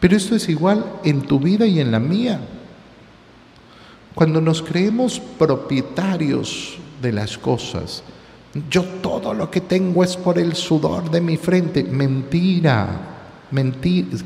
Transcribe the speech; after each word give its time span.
Pero 0.00 0.16
esto 0.16 0.34
es 0.34 0.48
igual 0.48 0.84
en 1.04 1.22
tu 1.22 1.38
vida 1.38 1.66
y 1.66 1.78
en 1.78 1.92
la 1.92 2.00
mía. 2.00 2.40
Cuando 4.14 4.40
nos 4.40 4.62
creemos 4.62 5.20
propietarios 5.20 6.78
de 7.00 7.12
las 7.12 7.38
cosas, 7.38 8.02
yo 8.68 8.82
todo 8.82 9.32
lo 9.32 9.50
que 9.50 9.60
tengo 9.60 10.02
es 10.02 10.16
por 10.16 10.38
el 10.38 10.54
sudor 10.56 11.10
de 11.10 11.20
mi 11.20 11.36
frente. 11.36 11.84
Mentira, 11.84 12.88
mentira. 13.50 14.18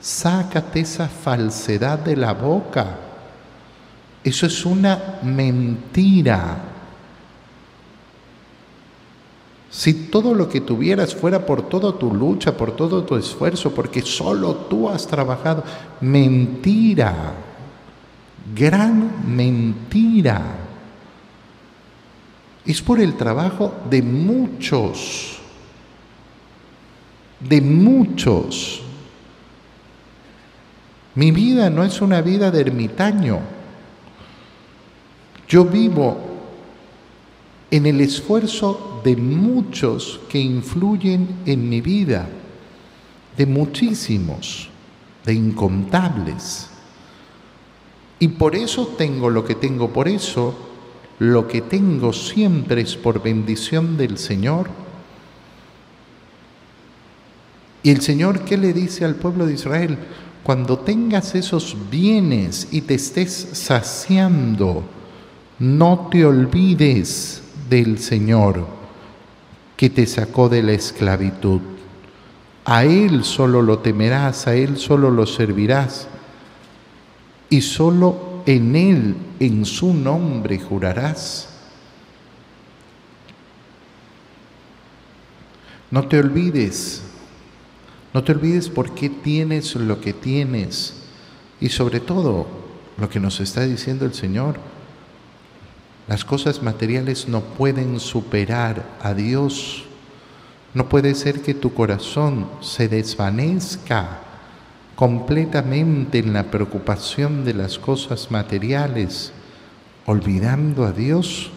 Sácate 0.00 0.80
esa 0.80 1.08
falsedad 1.08 1.98
de 1.98 2.16
la 2.16 2.32
boca. 2.32 2.96
Eso 4.24 4.46
es 4.46 4.64
una 4.64 5.18
mentira. 5.22 6.69
Si 9.80 9.94
todo 9.94 10.34
lo 10.34 10.46
que 10.46 10.60
tuvieras 10.60 11.14
fuera 11.14 11.46
por 11.46 11.62
toda 11.62 11.98
tu 11.98 12.12
lucha, 12.12 12.54
por 12.54 12.76
todo 12.76 13.02
tu 13.02 13.16
esfuerzo, 13.16 13.74
porque 13.74 14.02
solo 14.02 14.54
tú 14.54 14.90
has 14.90 15.06
trabajado, 15.06 15.64
mentira, 16.02 17.32
gran 18.54 19.34
mentira. 19.34 20.42
Es 22.66 22.82
por 22.82 23.00
el 23.00 23.16
trabajo 23.16 23.72
de 23.88 24.02
muchos, 24.02 25.38
de 27.40 27.62
muchos. 27.62 28.82
Mi 31.14 31.30
vida 31.30 31.70
no 31.70 31.84
es 31.84 32.02
una 32.02 32.20
vida 32.20 32.50
de 32.50 32.60
ermitaño. 32.60 33.38
Yo 35.48 35.64
vivo 35.64 36.18
en 37.70 37.86
el 37.86 38.02
esfuerzo 38.02 38.89
de 39.04 39.16
muchos 39.16 40.20
que 40.28 40.38
influyen 40.38 41.28
en 41.46 41.68
mi 41.68 41.80
vida, 41.80 42.28
de 43.36 43.46
muchísimos, 43.46 44.68
de 45.24 45.34
incontables. 45.34 46.68
Y 48.18 48.28
por 48.28 48.54
eso 48.54 48.88
tengo 48.98 49.30
lo 49.30 49.44
que 49.44 49.54
tengo, 49.54 49.90
por 49.92 50.08
eso 50.08 50.54
lo 51.18 51.48
que 51.48 51.62
tengo 51.62 52.12
siempre 52.12 52.82
es 52.82 52.96
por 52.96 53.22
bendición 53.22 53.96
del 53.96 54.18
Señor. 54.18 54.70
Y 57.82 57.90
el 57.90 58.02
Señor, 58.02 58.40
¿qué 58.44 58.58
le 58.58 58.72
dice 58.72 59.04
al 59.04 59.14
pueblo 59.14 59.46
de 59.46 59.54
Israel? 59.54 59.98
Cuando 60.42 60.78
tengas 60.78 61.34
esos 61.34 61.76
bienes 61.90 62.68
y 62.70 62.82
te 62.82 62.94
estés 62.94 63.32
saciando, 63.52 64.84
no 65.58 66.08
te 66.10 66.24
olvides 66.24 67.42
del 67.68 67.98
Señor 67.98 68.79
que 69.80 69.88
te 69.88 70.06
sacó 70.06 70.50
de 70.50 70.62
la 70.62 70.72
esclavitud. 70.72 71.62
A 72.66 72.84
Él 72.84 73.24
solo 73.24 73.62
lo 73.62 73.78
temerás, 73.78 74.46
a 74.46 74.54
Él 74.54 74.76
solo 74.76 75.10
lo 75.10 75.24
servirás 75.24 76.06
y 77.48 77.62
solo 77.62 78.42
en 78.44 78.76
Él, 78.76 79.16
en 79.38 79.64
su 79.64 79.94
nombre 79.94 80.58
jurarás. 80.58 81.48
No 85.90 86.06
te 86.08 86.18
olvides, 86.18 87.00
no 88.12 88.22
te 88.22 88.32
olvides 88.32 88.68
por 88.68 88.94
qué 88.94 89.08
tienes 89.08 89.76
lo 89.76 89.98
que 89.98 90.12
tienes 90.12 91.04
y 91.58 91.70
sobre 91.70 92.00
todo 92.00 92.46
lo 92.98 93.08
que 93.08 93.18
nos 93.18 93.40
está 93.40 93.62
diciendo 93.62 94.04
el 94.04 94.12
Señor 94.12 94.56
las 96.10 96.24
cosas 96.24 96.60
materiales 96.60 97.28
no 97.28 97.40
pueden 97.40 98.00
superar 98.00 98.84
a 99.00 99.14
Dios. 99.14 99.84
No 100.74 100.88
puede 100.88 101.14
ser 101.14 101.40
que 101.40 101.54
tu 101.54 101.72
corazón 101.72 102.48
se 102.60 102.88
desvanezca 102.88 104.18
completamente 104.96 106.18
en 106.18 106.32
la 106.32 106.50
preocupación 106.50 107.44
de 107.44 107.54
las 107.54 107.78
cosas 107.78 108.32
materiales, 108.32 109.30
olvidando 110.04 110.84
a 110.84 110.90
Dios. 110.90 111.52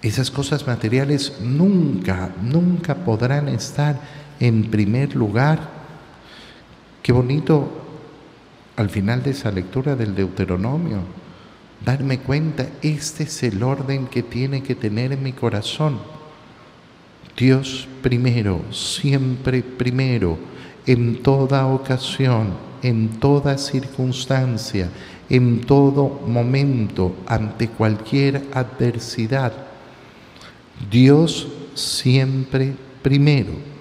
Esas 0.00 0.30
cosas 0.30 0.66
materiales 0.66 1.34
nunca, 1.42 2.30
nunca 2.40 2.94
podrán 2.94 3.50
estar 3.50 4.00
en 4.40 4.70
primer 4.70 5.14
lugar. 5.14 5.58
Qué 7.02 7.12
bonito 7.12 7.68
al 8.76 8.88
final 8.88 9.22
de 9.22 9.32
esa 9.32 9.50
lectura 9.50 9.94
del 9.94 10.14
Deuteronomio 10.14 11.25
darme 11.84 12.18
cuenta, 12.18 12.68
este 12.82 13.24
es 13.24 13.42
el 13.42 13.62
orden 13.62 14.06
que 14.06 14.22
tiene 14.22 14.62
que 14.62 14.74
tener 14.74 15.16
mi 15.16 15.32
corazón. 15.32 15.98
Dios 17.36 17.86
primero, 18.02 18.62
siempre 18.70 19.62
primero, 19.62 20.38
en 20.86 21.22
toda 21.22 21.66
ocasión, 21.66 22.54
en 22.82 23.20
toda 23.20 23.58
circunstancia, 23.58 24.88
en 25.28 25.60
todo 25.62 26.20
momento, 26.26 27.14
ante 27.26 27.68
cualquier 27.68 28.42
adversidad. 28.54 29.52
Dios 30.90 31.48
siempre 31.74 32.74
primero. 33.02 33.75